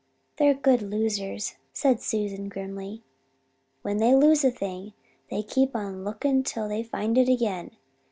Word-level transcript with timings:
"'They're 0.37 0.55
good 0.55 0.81
losers,' 0.81 1.57
said 1.73 2.01
Susan 2.01 2.49
grimly. 2.49 3.03
'When 3.83 3.97
they 3.97 4.15
lose 4.15 4.43
a 4.43 4.49
thing 4.49 4.93
they 5.29 5.43
keep 5.43 5.75
on 5.75 6.03
looking 6.03 6.41
till 6.41 6.67
they 6.67 6.81
find 6.81 7.19
it 7.19 7.29
again! 7.29 7.69